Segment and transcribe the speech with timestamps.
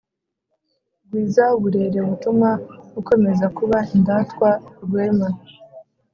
[1.07, 2.49] gwiza uburere butuma
[2.99, 4.49] ukomeza kuba indatwa
[4.83, 5.27] rwema.